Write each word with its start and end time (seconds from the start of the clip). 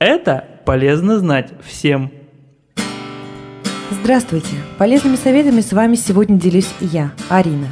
Это 0.00 0.46
полезно 0.64 1.18
знать 1.18 1.50
всем. 1.62 2.10
Здравствуйте! 3.90 4.48
Полезными 4.78 5.16
советами 5.16 5.60
с 5.60 5.74
вами 5.74 5.94
сегодня 5.94 6.40
делюсь 6.40 6.70
я, 6.80 7.12
Арина. 7.28 7.68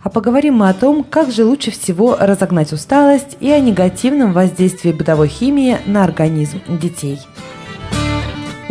А 0.00 0.08
поговорим 0.08 0.54
мы 0.54 0.68
о 0.68 0.74
том, 0.74 1.02
как 1.02 1.32
же 1.32 1.44
лучше 1.44 1.72
всего 1.72 2.16
разогнать 2.20 2.72
усталость 2.72 3.36
и 3.40 3.50
о 3.50 3.58
негативном 3.58 4.32
воздействии 4.32 4.92
бытовой 4.92 5.26
химии 5.26 5.76
на 5.86 6.04
организм 6.04 6.60
детей– 6.68 7.18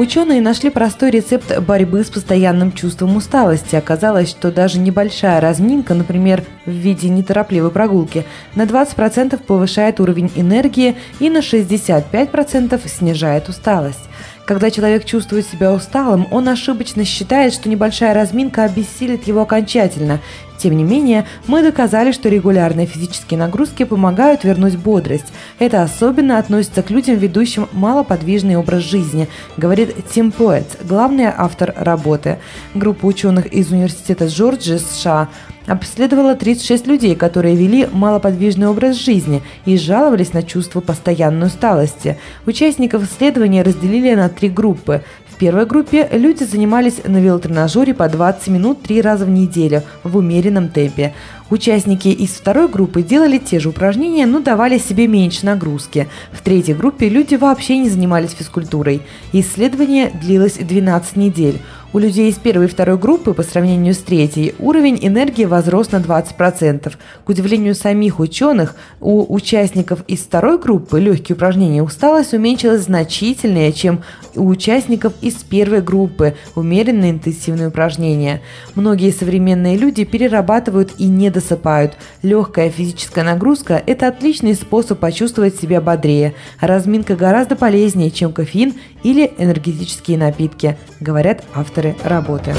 Ученые 0.01 0.41
нашли 0.41 0.71
простой 0.71 1.11
рецепт 1.11 1.59
борьбы 1.59 2.03
с 2.03 2.09
постоянным 2.09 2.71
чувством 2.71 3.15
усталости. 3.17 3.75
Оказалось, 3.75 4.31
что 4.31 4.51
даже 4.51 4.79
небольшая 4.79 5.39
разминка, 5.39 5.93
например, 5.93 6.43
в 6.65 6.71
виде 6.71 7.07
неторопливой 7.07 7.69
прогулки, 7.69 8.25
на 8.55 8.63
20% 8.63 9.37
повышает 9.43 9.99
уровень 9.99 10.31
энергии 10.35 10.97
и 11.19 11.29
на 11.29 11.37
65% 11.37 12.81
снижает 12.87 13.47
усталость. 13.47 14.09
Когда 14.51 14.69
человек 14.69 15.05
чувствует 15.05 15.47
себя 15.47 15.71
усталым, 15.71 16.27
он 16.29 16.49
ошибочно 16.49 17.05
считает, 17.05 17.53
что 17.53 17.69
небольшая 17.69 18.13
разминка 18.13 18.65
обессилит 18.65 19.25
его 19.25 19.43
окончательно. 19.43 20.19
Тем 20.57 20.75
не 20.75 20.83
менее, 20.83 21.25
мы 21.47 21.63
доказали, 21.63 22.11
что 22.11 22.27
регулярные 22.27 22.85
физические 22.85 23.39
нагрузки 23.39 23.85
помогают 23.85 24.43
вернуть 24.43 24.75
бодрость. 24.75 25.31
Это 25.57 25.83
особенно 25.83 26.37
относится 26.37 26.83
к 26.83 26.89
людям, 26.89 27.15
ведущим 27.15 27.69
малоподвижный 27.71 28.57
образ 28.57 28.83
жизни, 28.83 29.29
говорит 29.55 29.95
Тим 30.13 30.33
Поэт, 30.33 30.67
главный 30.83 31.27
автор 31.27 31.73
работы. 31.77 32.37
Группа 32.75 33.05
ученых 33.05 33.45
из 33.45 33.71
Университета 33.71 34.27
Джорджии 34.27 34.79
США 34.79 35.29
обследовала 35.67 36.35
36 36.35 36.87
людей, 36.87 37.15
которые 37.15 37.55
вели 37.55 37.87
малоподвижный 37.91 38.67
образ 38.67 38.95
жизни 38.97 39.41
и 39.65 39.77
жаловались 39.77 40.33
на 40.33 40.43
чувство 40.43 40.81
постоянной 40.81 41.47
усталости. 41.47 42.17
Участников 42.45 43.03
исследования 43.03 43.61
разделили 43.61 44.13
на 44.13 44.29
три 44.29 44.49
группы 44.49 45.03
первой 45.41 45.65
группе 45.65 46.07
люди 46.11 46.43
занимались 46.43 47.01
на 47.03 47.17
велотренажере 47.17 47.95
по 47.95 48.07
20 48.07 48.49
минут 48.49 48.83
три 48.83 49.01
раза 49.01 49.25
в 49.25 49.29
неделю 49.29 49.81
в 50.03 50.17
умеренном 50.17 50.69
темпе. 50.69 51.15
Участники 51.49 52.09
из 52.09 52.29
второй 52.29 52.67
группы 52.67 53.01
делали 53.01 53.39
те 53.39 53.59
же 53.59 53.69
упражнения, 53.69 54.27
но 54.27 54.39
давали 54.39 54.77
себе 54.77 55.07
меньше 55.07 55.47
нагрузки. 55.47 56.07
В 56.31 56.43
третьей 56.43 56.75
группе 56.75 57.09
люди 57.09 57.33
вообще 57.33 57.79
не 57.79 57.89
занимались 57.89 58.33
физкультурой. 58.37 59.01
Исследование 59.33 60.11
длилось 60.11 60.57
12 60.59 61.15
недель. 61.15 61.59
У 61.93 61.99
людей 61.99 62.29
из 62.29 62.35
первой 62.35 62.67
и 62.67 62.69
второй 62.69 62.97
группы 62.97 63.33
по 63.33 63.43
сравнению 63.43 63.93
с 63.93 63.97
третьей 63.97 64.55
уровень 64.59 64.97
энергии 65.01 65.43
возрос 65.43 65.91
на 65.91 65.97
20%. 65.97 66.89
К 67.25 67.29
удивлению 67.29 67.75
самих 67.75 68.21
ученых, 68.21 68.75
у 69.01 69.33
участников 69.33 69.99
из 70.07 70.19
второй 70.19 70.57
группы 70.57 71.01
легкие 71.01 71.35
упражнения 71.35 71.83
усталость 71.83 72.33
уменьшилась 72.33 72.83
значительнее, 72.83 73.73
чем 73.73 74.03
у 74.37 74.47
участников 74.47 75.11
из 75.19 75.35
первой 75.43 75.81
группы 75.81 76.35
умеренные 76.55 77.11
интенсивные 77.11 77.67
упражнения. 77.67 78.41
Многие 78.75 79.11
современные 79.11 79.75
люди 79.75 80.05
перерабатывают 80.05 80.93
и 80.97 81.07
не 81.07 81.29
досыпают. 81.29 81.97
Легкая 82.23 82.69
физическая 82.69 83.25
нагрузка– 83.25 83.83
это 83.85 84.07
отличный 84.07 84.53
способ 84.53 84.97
почувствовать 84.99 85.59
себя 85.59 85.81
бодрее. 85.81 86.35
Разминка 86.61 87.17
гораздо 87.17 87.57
полезнее, 87.57 88.11
чем 88.11 88.31
кофеин 88.31 88.75
или 89.03 89.33
энергетические 89.37 90.17
напитки, 90.17 90.77
говорят 90.99 91.43
авторы 91.53 91.95
работы. 92.03 92.55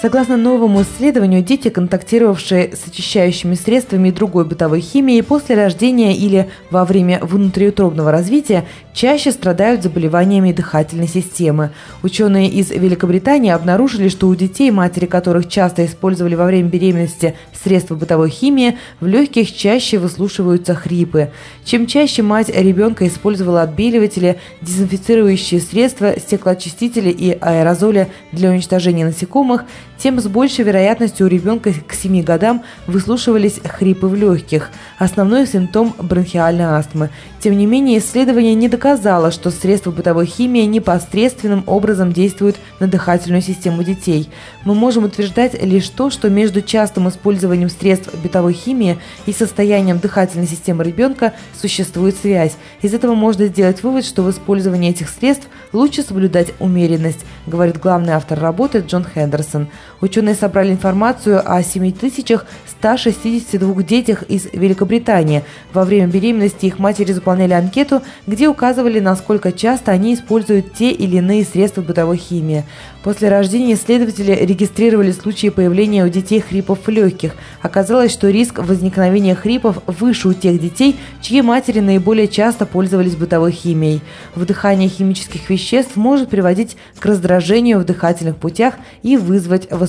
Согласно 0.00 0.36
новому 0.36 0.82
исследованию, 0.82 1.42
дети, 1.42 1.70
контактировавшие 1.70 2.76
с 2.76 2.86
очищающими 2.86 3.56
средствами 3.56 4.10
и 4.10 4.12
другой 4.12 4.44
бытовой 4.44 4.80
химией 4.80 5.24
после 5.24 5.56
рождения 5.56 6.16
или 6.16 6.48
во 6.70 6.84
время 6.84 7.18
внутриутробного 7.20 8.12
развития, 8.12 8.64
чаще 8.94 9.32
страдают 9.32 9.82
заболеваниями 9.82 10.52
дыхательной 10.52 11.08
системы. 11.08 11.70
Ученые 12.04 12.48
из 12.48 12.70
Великобритании 12.70 13.50
обнаружили, 13.50 14.08
что 14.08 14.28
у 14.28 14.36
детей, 14.36 14.70
матери 14.70 15.06
которых 15.06 15.48
часто 15.48 15.84
использовали 15.84 16.36
во 16.36 16.46
время 16.46 16.68
беременности 16.68 17.34
средства 17.52 17.96
бытовой 17.96 18.30
химии, 18.30 18.78
в 19.00 19.06
легких 19.08 19.52
чаще 19.52 19.98
выслушиваются 19.98 20.76
хрипы. 20.76 21.32
Чем 21.64 21.88
чаще 21.88 22.22
мать 22.22 22.50
ребенка 22.50 23.08
использовала 23.08 23.62
отбеливатели, 23.62 24.38
дезинфицирующие 24.62 25.60
средства, 25.60 26.14
стеклоочистители 26.20 27.10
и 27.10 27.32
аэрозоли 27.32 28.06
для 28.30 28.50
уничтожения 28.50 29.04
насекомых, 29.04 29.64
тем 29.98 30.20
с 30.20 30.26
большей 30.26 30.64
вероятностью 30.64 31.26
у 31.26 31.28
ребенка 31.28 31.72
к 31.86 31.92
7 31.92 32.22
годам 32.22 32.62
выслушивались 32.86 33.60
хрипы 33.64 34.06
в 34.06 34.14
легких, 34.14 34.70
основной 34.98 35.46
симптом 35.46 35.94
бронхиальной 35.98 36.64
астмы. 36.64 37.10
Тем 37.40 37.56
не 37.56 37.66
менее, 37.66 37.98
исследование 37.98 38.54
не 38.54 38.68
доказало, 38.68 39.30
что 39.30 39.50
средства 39.50 39.90
бытовой 39.90 40.26
химии 40.26 40.62
непосредственным 40.62 41.62
образом 41.66 42.12
действуют 42.12 42.56
на 42.80 42.88
дыхательную 42.88 43.42
систему 43.42 43.84
детей. 43.84 44.28
Мы 44.64 44.74
можем 44.74 45.04
утверждать 45.04 45.60
лишь 45.62 45.88
то, 45.88 46.10
что 46.10 46.30
между 46.30 46.62
частым 46.62 47.08
использованием 47.08 47.70
средств 47.70 48.12
бытовой 48.22 48.54
химии 48.54 48.98
и 49.26 49.32
состоянием 49.32 49.98
дыхательной 49.98 50.46
системы 50.46 50.84
ребенка 50.84 51.32
существует 51.60 52.16
связь. 52.16 52.56
Из 52.82 52.94
этого 52.94 53.14
можно 53.14 53.46
сделать 53.46 53.82
вывод, 53.82 54.04
что 54.04 54.22
в 54.22 54.30
использовании 54.30 54.90
этих 54.90 55.08
средств 55.08 55.48
лучше 55.72 56.02
соблюдать 56.02 56.52
умеренность, 56.58 57.24
говорит 57.46 57.78
главный 57.78 58.12
автор 58.14 58.38
работы 58.38 58.84
Джон 58.86 59.04
Хендерсон. 59.04 59.68
Ученые 60.00 60.36
собрали 60.36 60.70
информацию 60.70 61.42
о 61.44 61.60
7162 61.62 63.82
детях 63.82 64.22
из 64.22 64.46
Великобритании. 64.52 65.42
Во 65.72 65.84
время 65.84 66.06
беременности 66.06 66.66
их 66.66 66.78
матери 66.78 67.12
заполняли 67.12 67.52
анкету, 67.52 68.02
где 68.26 68.48
указывали, 68.48 69.00
насколько 69.00 69.50
часто 69.50 69.90
они 69.90 70.14
используют 70.14 70.74
те 70.74 70.92
или 70.92 71.16
иные 71.16 71.44
средства 71.44 71.82
бытовой 71.82 72.16
химии. 72.16 72.64
После 73.02 73.28
рождения 73.28 73.74
исследователи 73.74 74.32
регистрировали 74.32 75.12
случаи 75.12 75.48
появления 75.48 76.04
у 76.04 76.08
детей 76.08 76.40
хрипов 76.40 76.80
в 76.84 76.90
легких. 76.90 77.34
Оказалось, 77.62 78.12
что 78.12 78.28
риск 78.28 78.58
возникновения 78.58 79.34
хрипов 79.34 79.78
выше 79.86 80.28
у 80.28 80.34
тех 80.34 80.60
детей, 80.60 80.96
чьи 81.22 81.42
матери 81.42 81.80
наиболее 81.80 82.28
часто 82.28 82.66
пользовались 82.66 83.16
бытовой 83.16 83.52
химией. 83.52 84.02
Вдыхание 84.34 84.88
химических 84.88 85.48
веществ 85.48 85.96
может 85.96 86.28
приводить 86.28 86.76
к 86.98 87.06
раздражению 87.06 87.80
в 87.80 87.84
дыхательных 87.84 88.36
путях 88.36 88.74
и 89.02 89.16
вызвать 89.16 89.68
воспаление. 89.70 89.87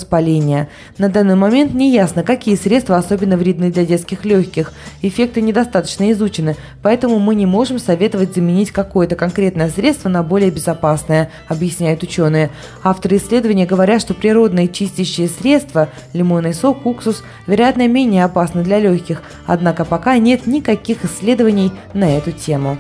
На 0.98 1.10
данный 1.10 1.36
момент 1.36 1.74
не 1.74 1.92
ясно, 1.92 2.24
какие 2.24 2.56
средства 2.56 2.98
особенно 2.98 3.38
вредны 3.38 3.72
для 3.72 3.86
детских 3.86 4.26
легких. 4.26 4.74
Эффекты 5.02 5.42
недостаточно 5.42 6.12
изучены, 6.12 6.56
поэтому 6.82 7.20
мы 7.20 7.36
не 7.36 7.46
можем 7.46 7.80
советовать 7.80 8.36
заменить 8.36 8.72
какое-то 8.72 9.16
конкретное 9.16 9.70
средство 9.70 10.10
на 10.10 10.24
более 10.24 10.52
безопасное, 10.52 11.30
объясняют 11.48 12.04
ученые. 12.04 12.50
Авторы 12.84 13.18
исследования 13.18 13.66
говорят, 13.66 14.02
что 14.02 14.14
природные 14.14 14.68
чистящие 14.68 15.28
средства, 15.28 15.90
лимонный 16.14 16.54
сок, 16.54 16.86
уксус, 16.86 17.24
вероятно, 17.48 17.88
менее 17.88 18.26
опасны 18.26 18.64
для 18.64 18.80
легких, 18.80 19.22
однако 19.46 19.86
пока 19.86 20.18
нет 20.18 20.48
никаких 20.48 21.06
исследований 21.06 21.72
на 21.94 22.18
эту 22.18 22.32
тему. 22.32 22.78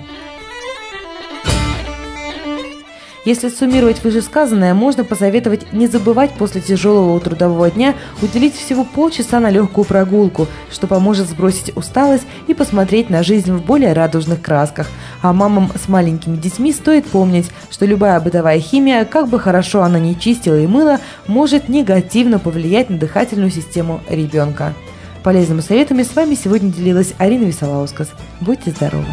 Если 3.29 3.49
суммировать 3.49 4.03
вышесказанное, 4.03 4.73
можно 4.73 5.03
посоветовать 5.03 5.71
не 5.71 5.85
забывать 5.85 6.31
после 6.31 6.61
тяжелого 6.61 7.19
трудового 7.19 7.69
дня 7.69 7.93
уделить 8.23 8.55
всего 8.55 8.83
полчаса 8.83 9.39
на 9.39 9.51
легкую 9.51 9.85
прогулку, 9.85 10.47
что 10.71 10.87
поможет 10.87 11.27
сбросить 11.27 11.77
усталость 11.77 12.23
и 12.47 12.55
посмотреть 12.55 13.11
на 13.11 13.21
жизнь 13.21 13.51
в 13.51 13.63
более 13.63 13.93
радужных 13.93 14.41
красках. 14.41 14.87
А 15.21 15.31
мамам 15.31 15.71
с 15.75 15.87
маленькими 15.87 16.37
детьми 16.37 16.73
стоит 16.73 17.05
помнить, 17.05 17.51
что 17.69 17.85
любая 17.85 18.19
бытовая 18.19 18.59
химия, 18.59 19.05
как 19.05 19.27
бы 19.27 19.39
хорошо 19.39 19.83
она 19.83 19.99
ни 19.99 20.13
чистила 20.15 20.59
и 20.59 20.65
мыла, 20.65 20.99
может 21.27 21.69
негативно 21.69 22.39
повлиять 22.39 22.89
на 22.89 22.97
дыхательную 22.97 23.51
систему 23.51 24.01
ребенка. 24.09 24.73
Полезными 25.21 25.61
советами 25.61 26.01
с 26.01 26.15
вами 26.15 26.33
сегодня 26.33 26.71
делилась 26.71 27.13
Арина 27.19 27.43
Висолаускас. 27.43 28.09
Будьте 28.41 28.71
здоровы! 28.71 29.05